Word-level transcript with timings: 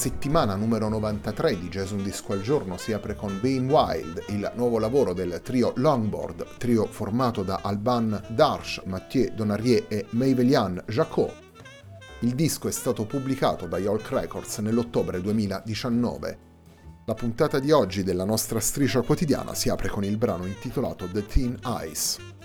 Settimana 0.00 0.54
numero 0.54 0.88
93 0.88 1.58
di 1.58 1.68
Jazz 1.68 1.90
Un 1.90 2.02
Disco 2.02 2.32
al 2.32 2.40
Giorno 2.40 2.78
si 2.78 2.94
apre 2.94 3.14
con 3.14 3.38
Being 3.38 3.70
Wild, 3.70 4.24
il 4.28 4.50
nuovo 4.54 4.78
lavoro 4.78 5.12
del 5.12 5.42
trio 5.44 5.74
Longboard, 5.76 6.56
trio 6.56 6.86
formato 6.86 7.42
da 7.42 7.60
Alban 7.62 8.18
Darche, 8.28 8.80
Mathieu 8.86 9.30
Donarier 9.34 9.84
e 9.88 10.06
Meivelian 10.12 10.82
Jacot. 10.86 11.30
Il 12.20 12.34
disco 12.34 12.66
è 12.66 12.70
stato 12.70 13.04
pubblicato 13.04 13.66
da 13.66 13.76
Yolk 13.76 14.08
Records 14.08 14.56
nell'ottobre 14.60 15.20
2019. 15.20 16.38
La 17.04 17.12
puntata 17.12 17.58
di 17.58 17.70
oggi 17.70 18.02
della 18.02 18.24
nostra 18.24 18.58
striscia 18.58 19.02
quotidiana 19.02 19.52
si 19.52 19.68
apre 19.68 19.90
con 19.90 20.02
il 20.02 20.16
brano 20.16 20.46
intitolato 20.46 21.10
The 21.12 21.26
Thin 21.26 21.58
Ice. 21.86 22.39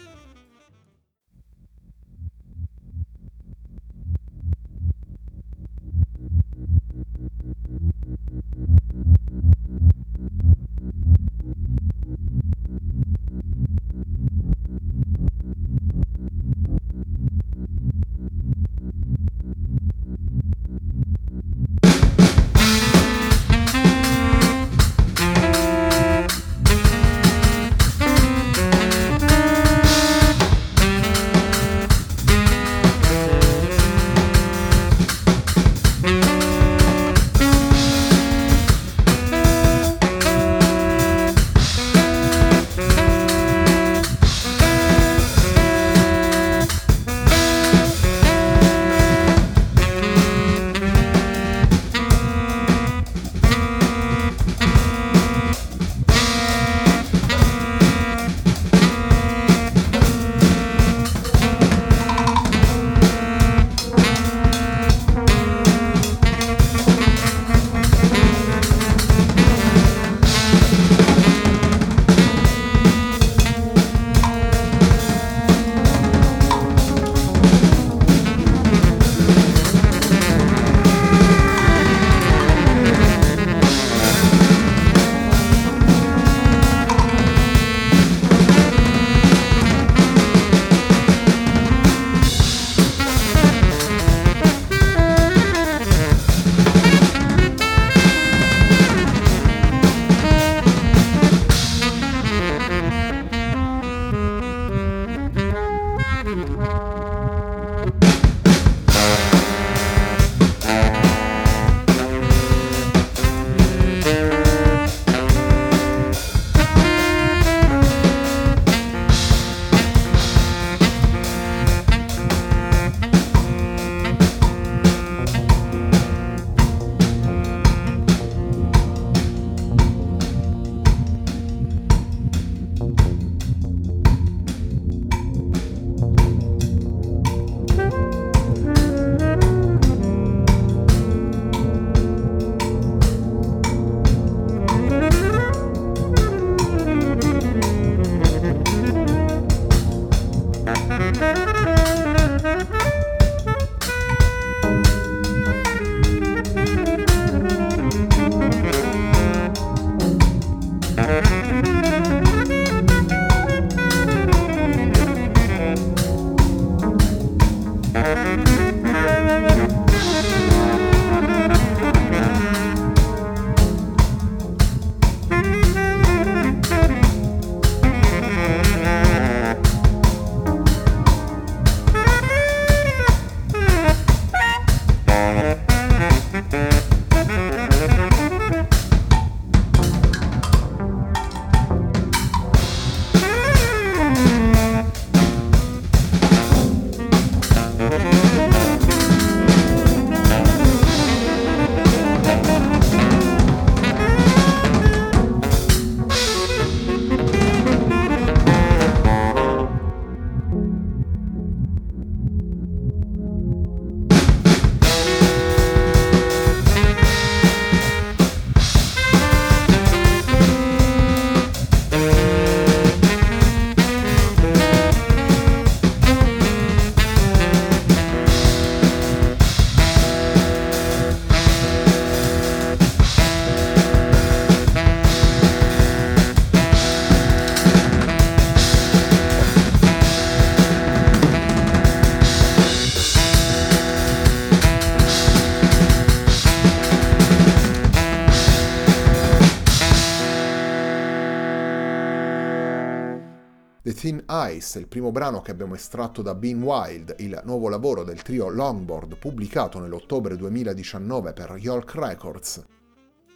The 253.85 253.93
Thin 253.93 254.25
Ice, 254.27 254.79
il 254.79 254.87
primo 254.87 255.11
brano 255.11 255.41
che 255.41 255.51
abbiamo 255.51 255.75
estratto 255.75 256.23
da 256.23 256.33
Bean 256.33 256.63
Wild, 256.63 257.17
il 257.19 257.39
nuovo 257.45 257.69
lavoro 257.69 258.03
del 258.03 258.23
trio 258.23 258.49
Longboard 258.49 259.15
pubblicato 259.17 259.77
nell'ottobre 259.77 260.35
2019 260.35 261.33
per 261.33 261.55
York 261.59 261.93
Records. 261.93 262.65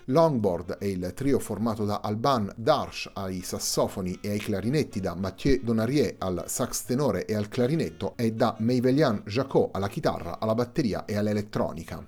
Longboard 0.05 0.79
è 0.79 0.85
il 0.85 1.11
trio 1.13 1.37
formato 1.37 1.85
da 1.85 1.99
Alban 2.01 2.51
Darsh 2.55 3.11
ai 3.13 3.41
sassofoni 3.41 4.17
e 4.21 4.31
ai 4.31 4.39
clarinetti, 4.39 4.99
da 4.99 5.13
Mathieu 5.13 5.59
Donarier 5.61 6.15
al 6.17 6.45
sax 6.47 6.83
tenore 6.85 7.25
e 7.25 7.35
al 7.35 7.47
clarinetto 7.47 8.17
e 8.17 8.33
da 8.33 8.55
Meivelian 8.57 9.21
Jacot 9.27 9.75
alla 9.75 9.87
chitarra, 9.87 10.39
alla 10.39 10.55
batteria 10.55 11.05
e 11.05 11.15
all'elettronica. 11.15 12.03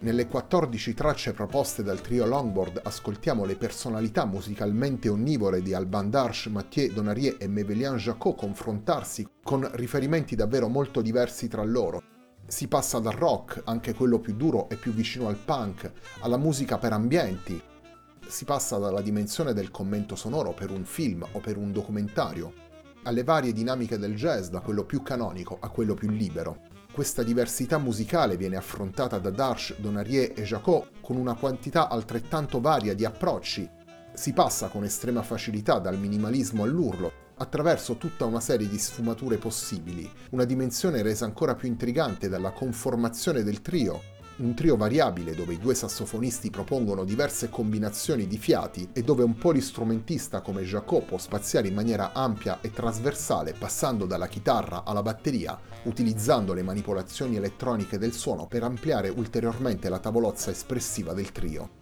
Nelle 0.00 0.28
14 0.28 0.94
tracce 0.94 1.32
proposte 1.32 1.82
dal 1.82 2.00
trio 2.00 2.24
Longboard 2.24 2.82
ascoltiamo 2.84 3.44
le 3.44 3.56
personalità 3.56 4.26
musicalmente 4.26 5.08
onnivore 5.08 5.60
di 5.60 5.74
Alban 5.74 6.08
Darsh, 6.08 6.46
Mathieu 6.46 6.92
Donarier 6.92 7.34
e 7.40 7.48
Mevelian 7.48 7.96
Jacot 7.96 8.36
confrontarsi 8.36 9.26
con 9.42 9.68
riferimenti 9.72 10.36
davvero 10.36 10.68
molto 10.68 11.00
diversi 11.02 11.48
tra 11.48 11.64
loro. 11.64 12.00
Si 12.46 12.68
passa 12.68 13.00
dal 13.00 13.14
rock, 13.14 13.62
anche 13.64 13.92
quello 13.92 14.20
più 14.20 14.36
duro 14.36 14.68
e 14.68 14.76
più 14.76 14.92
vicino 14.92 15.26
al 15.26 15.36
punk, 15.36 15.90
alla 16.20 16.36
musica 16.36 16.78
per 16.78 16.92
ambienti. 16.92 17.60
Si 18.24 18.44
passa 18.44 18.78
dalla 18.78 19.00
dimensione 19.00 19.52
del 19.52 19.72
commento 19.72 20.14
sonoro 20.14 20.52
per 20.52 20.70
un 20.70 20.84
film 20.84 21.26
o 21.32 21.40
per 21.40 21.56
un 21.56 21.72
documentario, 21.72 22.52
alle 23.02 23.24
varie 23.24 23.52
dinamiche 23.52 23.98
del 23.98 24.14
jazz, 24.14 24.46
da 24.48 24.60
quello 24.60 24.84
più 24.84 25.02
canonico 25.02 25.56
a 25.60 25.68
quello 25.70 25.94
più 25.94 26.08
libero. 26.08 26.67
Questa 26.98 27.22
diversità 27.22 27.78
musicale 27.78 28.36
viene 28.36 28.56
affrontata 28.56 29.20
da 29.20 29.30
Darsh, 29.30 29.76
Donarier 29.78 30.32
e 30.34 30.42
Jacot 30.42 31.00
con 31.00 31.14
una 31.14 31.36
quantità 31.36 31.88
altrettanto 31.88 32.60
varia 32.60 32.92
di 32.92 33.04
approcci. 33.04 33.70
Si 34.12 34.32
passa 34.32 34.66
con 34.66 34.82
estrema 34.82 35.22
facilità 35.22 35.78
dal 35.78 35.96
minimalismo 35.96 36.64
all'urlo, 36.64 37.12
attraverso 37.36 37.98
tutta 37.98 38.24
una 38.24 38.40
serie 38.40 38.68
di 38.68 38.78
sfumature 38.78 39.36
possibili, 39.36 40.10
una 40.30 40.42
dimensione 40.42 41.00
resa 41.02 41.24
ancora 41.24 41.54
più 41.54 41.68
intrigante 41.68 42.28
dalla 42.28 42.50
conformazione 42.50 43.44
del 43.44 43.62
trio, 43.62 44.02
un 44.38 44.54
trio 44.54 44.76
variabile 44.76 45.34
dove 45.34 45.54
i 45.54 45.58
due 45.58 45.74
sassofonisti 45.74 46.50
propongono 46.50 47.04
diverse 47.04 47.48
combinazioni 47.48 48.26
di 48.26 48.38
fiati 48.38 48.88
e 48.92 49.02
dove 49.02 49.24
un 49.24 49.36
polistrumentista 49.36 50.40
come 50.40 50.62
Jacopo 50.62 51.08
può 51.08 51.18
spaziare 51.18 51.68
in 51.68 51.74
maniera 51.74 52.12
ampia 52.12 52.60
e 52.60 52.70
trasversale 52.70 53.54
passando 53.54 54.04
dalla 54.04 54.28
chitarra 54.28 54.84
alla 54.84 55.02
batteria, 55.02 55.58
utilizzando 55.84 56.52
le 56.52 56.62
manipolazioni 56.62 57.36
elettroniche 57.36 57.98
del 57.98 58.12
suono 58.12 58.46
per 58.46 58.62
ampliare 58.62 59.08
ulteriormente 59.08 59.88
la 59.88 59.98
tavolozza 59.98 60.50
espressiva 60.50 61.14
del 61.14 61.32
trio. 61.32 61.77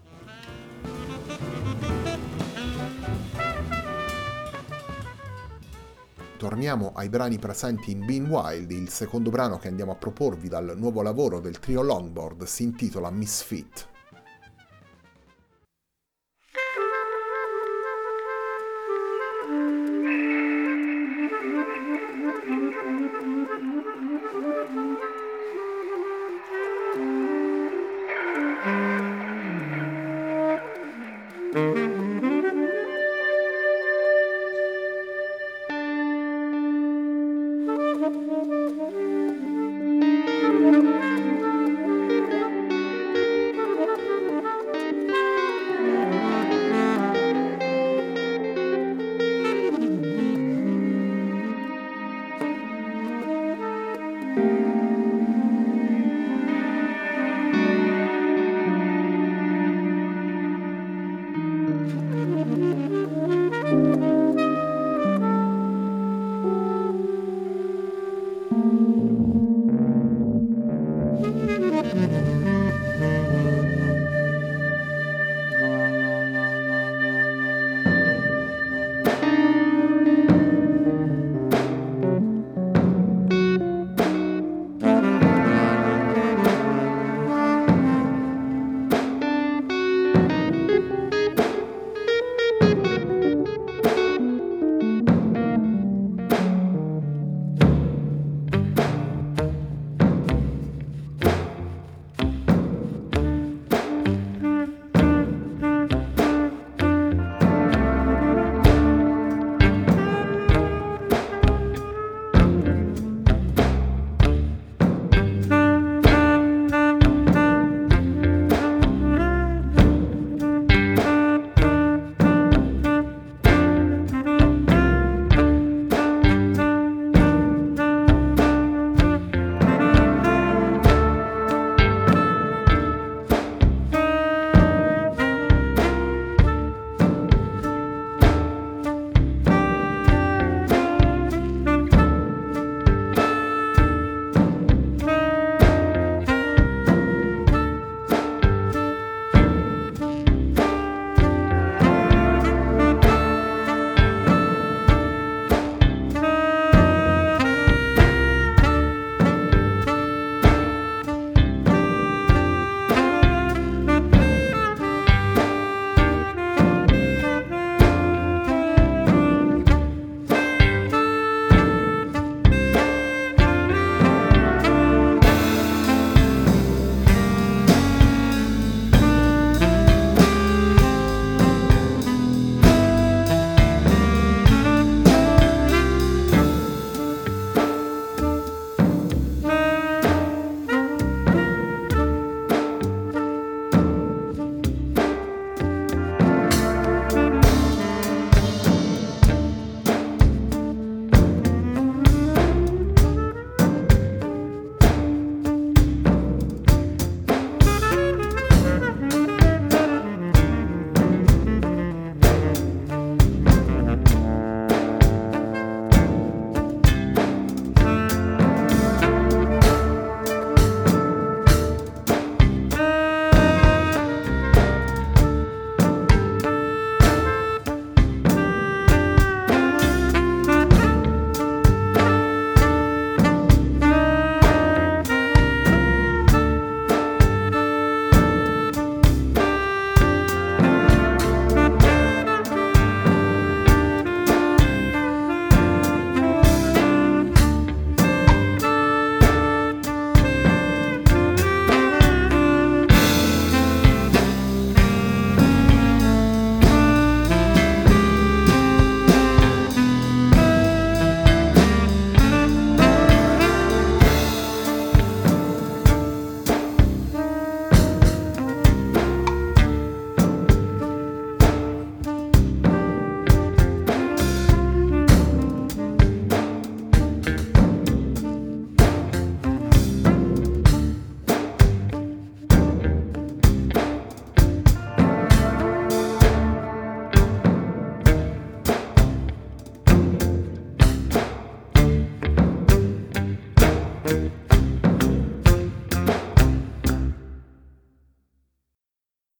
Torniamo 6.46 6.92
ai 6.94 7.08
brani 7.08 7.40
presenti 7.40 7.90
in 7.90 8.06
Bean 8.06 8.26
Wild, 8.26 8.70
il 8.70 8.88
secondo 8.88 9.30
brano 9.30 9.58
che 9.58 9.66
andiamo 9.66 9.90
a 9.90 9.96
proporvi 9.96 10.46
dal 10.46 10.74
nuovo 10.76 11.02
lavoro 11.02 11.40
del 11.40 11.58
trio 11.58 11.82
Longboard 11.82 12.44
si 12.44 12.62
intitola 12.62 13.10
Misfit. 13.10 13.95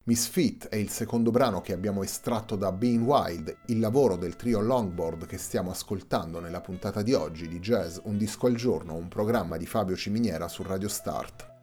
Misfit 0.08 0.68
è 0.68 0.76
il 0.76 0.88
secondo 0.88 1.32
brano 1.32 1.60
che 1.60 1.72
abbiamo 1.72 2.04
estratto 2.04 2.54
da 2.54 2.70
Being 2.70 3.04
Wild, 3.04 3.56
il 3.66 3.80
lavoro 3.80 4.16
del 4.16 4.36
trio 4.36 4.60
Longboard 4.60 5.26
che 5.26 5.36
stiamo 5.36 5.70
ascoltando 5.70 6.38
nella 6.38 6.60
puntata 6.60 7.02
di 7.02 7.12
oggi 7.12 7.48
di 7.48 7.58
Jazz 7.58 7.98
Un 8.04 8.16
disco 8.16 8.46
al 8.46 8.54
giorno, 8.54 8.94
un 8.94 9.08
programma 9.08 9.56
di 9.56 9.66
Fabio 9.66 9.96
Ciminiera 9.96 10.46
su 10.46 10.62
Radio 10.62 10.88
Start. 10.88 11.54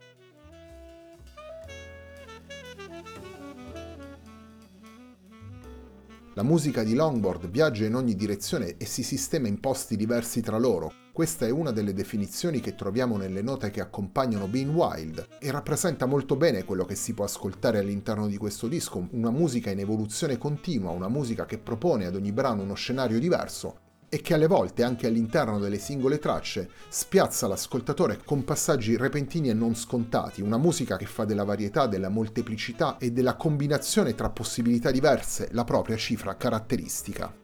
La 6.33 6.43
musica 6.43 6.83
di 6.83 6.95
Longboard 6.95 7.49
viaggia 7.49 7.85
in 7.85 7.95
ogni 7.95 8.15
direzione 8.15 8.75
e 8.77 8.85
si 8.85 9.03
sistema 9.03 9.47
in 9.47 9.59
posti 9.59 9.95
diversi 9.95 10.41
tra 10.41 10.57
loro, 10.57 10.93
questa 11.13 11.45
è 11.45 11.51
una 11.51 11.69
delle 11.69 11.93
definizioni 11.93 12.59
che 12.59 12.73
troviamo 12.73 13.17
nelle 13.17 13.43
note 13.43 13.69
che 13.69 13.81
accompagnano 13.81 14.47
Being 14.47 14.73
Wild 14.73 15.27
e 15.37 15.51
rappresenta 15.51 16.07
molto 16.07 16.35
bene 16.35 16.63
quello 16.63 16.85
che 16.85 16.95
si 16.95 17.13
può 17.13 17.23
ascoltare 17.23 17.77
all'interno 17.77 18.25
di 18.25 18.35
questo 18.35 18.67
disco, 18.67 19.09
una 19.11 19.29
musica 19.29 19.69
in 19.69 19.77
evoluzione 19.77 20.39
continua, 20.39 20.89
una 20.89 21.09
musica 21.09 21.45
che 21.45 21.59
propone 21.59 22.07
ad 22.07 22.15
ogni 22.15 22.31
brano 22.31 22.63
uno 22.63 22.73
scenario 22.73 23.19
diverso 23.19 23.77
e 24.09 24.21
che 24.21 24.33
alle 24.33 24.47
volte 24.47 24.81
anche 24.81 25.05
all'interno 25.05 25.59
delle 25.59 25.77
singole 25.77 26.17
tracce 26.17 26.71
spiazza 26.89 27.45
l'ascoltatore 27.45 28.19
con 28.25 28.43
passaggi 28.43 28.97
repentini 28.97 29.49
e 29.49 29.53
non 29.53 29.75
scontati, 29.75 30.41
una 30.41 30.57
musica 30.57 30.97
che 30.97 31.05
fa 31.05 31.25
della 31.25 31.43
varietà, 31.43 31.85
della 31.85 32.09
molteplicità 32.09 32.97
e 32.97 33.11
della 33.11 33.35
combinazione 33.35 34.15
tra 34.15 34.31
possibilità 34.31 34.89
diverse 34.89 35.49
la 35.51 35.63
propria 35.63 35.95
cifra 35.95 36.35
caratteristica. 36.35 37.42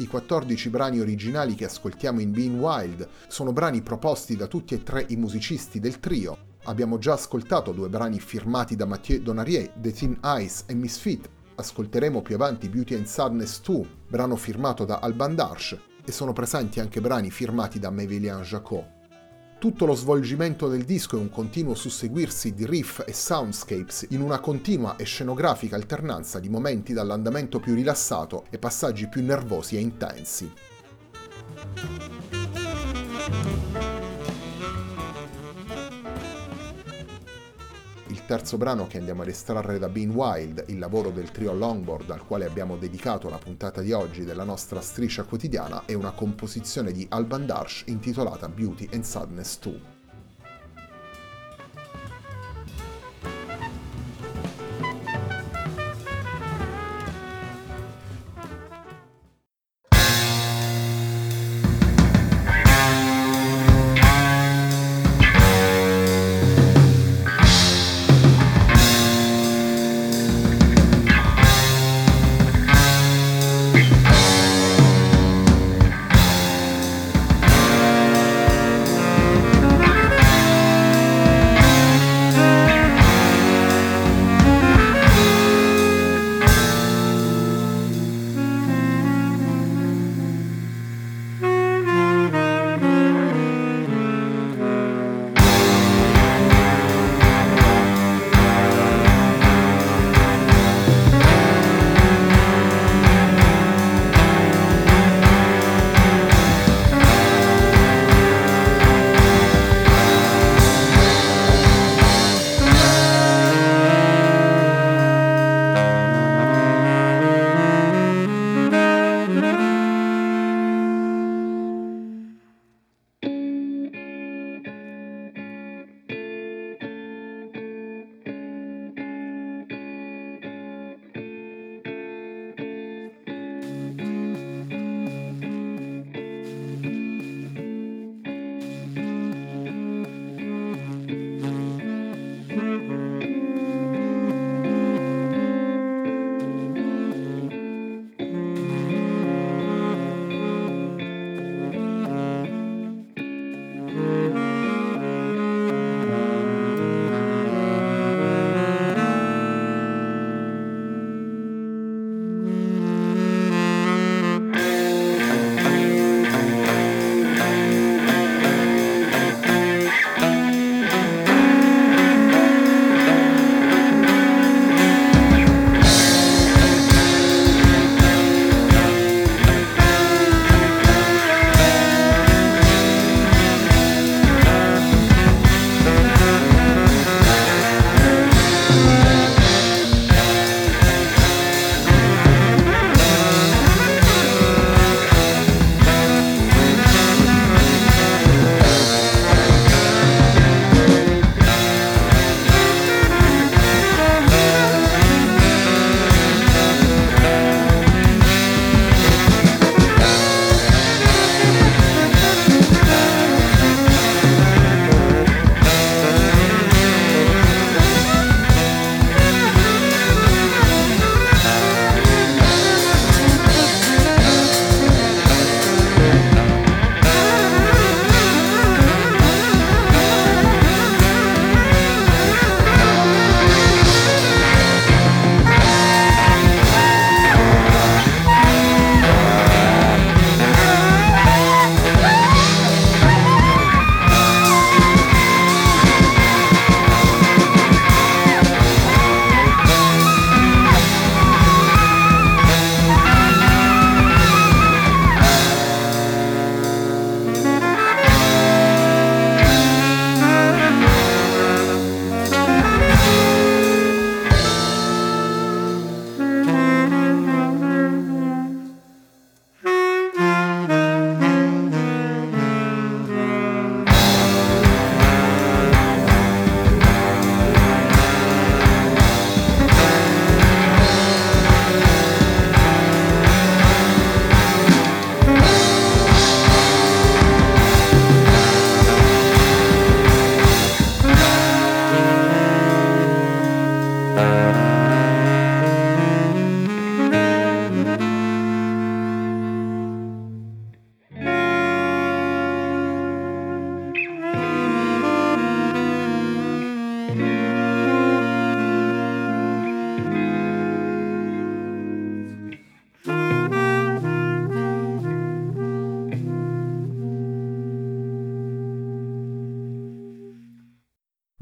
I 0.00 0.06
14 0.06 0.70
brani 0.70 0.98
originali 0.98 1.54
che 1.54 1.66
ascoltiamo 1.66 2.20
in 2.20 2.32
Being 2.32 2.58
Wild 2.58 3.06
sono 3.28 3.52
brani 3.52 3.82
proposti 3.82 4.34
da 4.34 4.46
tutti 4.46 4.72
e 4.72 4.82
tre 4.82 5.04
i 5.10 5.16
musicisti 5.16 5.78
del 5.78 6.00
trio. 6.00 6.38
Abbiamo 6.64 6.96
già 6.96 7.12
ascoltato 7.12 7.72
due 7.72 7.90
brani 7.90 8.18
firmati 8.18 8.76
da 8.76 8.86
Mathieu 8.86 9.20
Donarier, 9.20 9.68
The 9.78 9.92
Thin 9.92 10.18
Ice 10.38 10.64
e 10.64 10.72
Misfit. 10.74 11.28
Ascolteremo 11.54 12.22
più 12.22 12.34
avanti 12.34 12.70
Beauty 12.70 12.94
and 12.94 13.04
Sadness 13.04 13.60
2, 13.60 13.88
brano 14.08 14.36
firmato 14.36 14.86
da 14.86 15.00
Alban 15.00 15.34
Darsh, 15.34 15.76
e 16.02 16.12
sono 16.12 16.32
presenti 16.32 16.80
anche 16.80 17.02
brani 17.02 17.30
firmati 17.30 17.78
da 17.78 17.90
Mevelian 17.90 18.40
Jacot. 18.40 18.99
Tutto 19.60 19.84
lo 19.84 19.94
svolgimento 19.94 20.68
del 20.68 20.84
disco 20.84 21.18
è 21.18 21.20
un 21.20 21.28
continuo 21.28 21.74
susseguirsi 21.74 22.54
di 22.54 22.64
riff 22.64 23.02
e 23.06 23.12
soundscapes 23.12 24.06
in 24.08 24.22
una 24.22 24.40
continua 24.40 24.96
e 24.96 25.04
scenografica 25.04 25.76
alternanza 25.76 26.40
di 26.40 26.48
momenti 26.48 26.94
dall'andamento 26.94 27.60
più 27.60 27.74
rilassato 27.74 28.46
e 28.48 28.56
passaggi 28.56 29.06
più 29.06 29.22
nervosi 29.22 29.76
e 29.76 29.80
intensi. 29.80 30.50
Terzo 38.30 38.58
brano 38.58 38.86
che 38.86 38.98
andiamo 38.98 39.22
ad 39.22 39.28
estrarre 39.28 39.80
da 39.80 39.88
Bean 39.88 40.10
Wild, 40.10 40.66
il 40.68 40.78
lavoro 40.78 41.10
del 41.10 41.32
trio 41.32 41.52
Longboard 41.52 42.08
al 42.10 42.24
quale 42.24 42.44
abbiamo 42.44 42.76
dedicato 42.76 43.28
la 43.28 43.38
puntata 43.38 43.80
di 43.80 43.90
oggi 43.90 44.24
della 44.24 44.44
nostra 44.44 44.80
striscia 44.80 45.24
quotidiana, 45.24 45.82
è 45.84 45.94
una 45.94 46.12
composizione 46.12 46.92
di 46.92 47.04
Alban 47.10 47.44
Darsh 47.44 47.82
intitolata 47.86 48.48
Beauty 48.48 48.88
and 48.92 49.02
Sadness 49.02 49.58
2. 49.58 49.99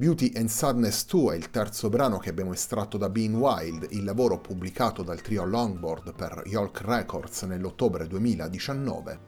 Beauty 0.00 0.30
and 0.36 0.46
Sadness 0.46 1.06
2 1.06 1.34
è 1.34 1.36
il 1.36 1.50
terzo 1.50 1.88
brano 1.88 2.18
che 2.18 2.30
abbiamo 2.30 2.52
estratto 2.52 2.96
da 2.98 3.08
Being 3.08 3.34
Wild, 3.34 3.88
il 3.90 4.04
lavoro 4.04 4.38
pubblicato 4.38 5.02
dal 5.02 5.20
trio 5.20 5.44
Longboard 5.44 6.14
per 6.14 6.40
Yolk 6.46 6.82
Records 6.82 7.42
nell'ottobre 7.42 8.06
2019. 8.06 9.18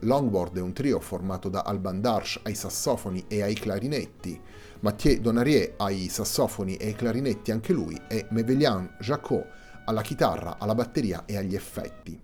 Longboard 0.00 0.56
è 0.56 0.60
un 0.60 0.72
trio 0.72 0.98
formato 0.98 1.48
da 1.48 1.60
Alban 1.60 2.00
Darsh 2.00 2.40
ai 2.42 2.56
sassofoni 2.56 3.26
e 3.28 3.42
ai 3.42 3.54
clarinetti, 3.54 4.40
Mathieu 4.80 5.20
Donarier 5.20 5.74
ai 5.76 6.08
sassofoni 6.08 6.74
e 6.74 6.86
ai 6.86 6.94
clarinetti 6.96 7.52
anche 7.52 7.72
lui 7.72 7.96
e 8.08 8.26
Mevelian 8.30 8.96
Jacot 8.98 9.46
alla 9.84 10.02
chitarra, 10.02 10.56
alla 10.58 10.74
batteria 10.74 11.26
e 11.26 11.36
agli 11.36 11.54
effetti. 11.54 12.20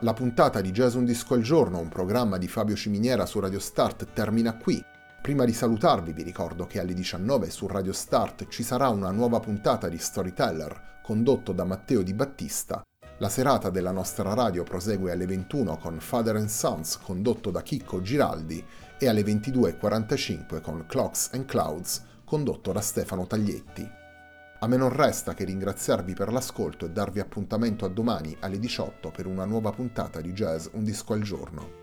La 0.00 0.12
puntata 0.12 0.60
di 0.60 0.72
Jazz 0.72 0.92
Un 0.92 1.06
Disco 1.06 1.32
al 1.32 1.40
Giorno, 1.40 1.78
un 1.78 1.88
programma 1.88 2.36
di 2.36 2.48
Fabio 2.48 2.76
Ciminiera 2.76 3.24
su 3.24 3.40
Radio 3.40 3.60
Start, 3.60 4.12
termina 4.12 4.58
qui. 4.58 4.91
Prima 5.22 5.44
di 5.44 5.52
salutarvi 5.52 6.12
vi 6.12 6.24
ricordo 6.24 6.66
che 6.66 6.80
alle 6.80 6.94
19 6.94 7.48
su 7.48 7.68
Radio 7.68 7.92
Start 7.92 8.48
ci 8.48 8.64
sarà 8.64 8.88
una 8.88 9.12
nuova 9.12 9.38
puntata 9.38 9.88
di 9.88 9.96
Storyteller 9.96 10.98
condotto 11.00 11.52
da 11.52 11.62
Matteo 11.62 12.02
Di 12.02 12.12
Battista. 12.12 12.82
La 13.18 13.28
serata 13.28 13.70
della 13.70 13.92
nostra 13.92 14.34
radio 14.34 14.64
prosegue 14.64 15.12
alle 15.12 15.26
21 15.26 15.76
con 15.76 16.00
Father 16.00 16.34
and 16.34 16.48
Sons 16.48 16.98
condotto 16.98 17.52
da 17.52 17.62
Chicco 17.62 18.00
Giraldi 18.02 18.64
e 18.98 19.08
alle 19.08 19.22
22.45 19.22 20.60
con 20.60 20.86
Clocks 20.88 21.30
and 21.34 21.44
Clouds 21.44 22.02
condotto 22.24 22.72
da 22.72 22.80
Stefano 22.80 23.24
Taglietti. 23.24 23.88
A 24.58 24.66
me 24.66 24.76
non 24.76 24.88
resta 24.88 25.34
che 25.34 25.44
ringraziarvi 25.44 26.14
per 26.14 26.32
l'ascolto 26.32 26.84
e 26.84 26.90
darvi 26.90 27.20
appuntamento 27.20 27.84
a 27.84 27.88
domani 27.88 28.36
alle 28.40 28.58
18 28.58 29.12
per 29.12 29.26
una 29.26 29.44
nuova 29.44 29.70
puntata 29.70 30.20
di 30.20 30.32
Jazz 30.32 30.66
Un 30.72 30.82
disco 30.82 31.12
al 31.12 31.22
giorno. 31.22 31.81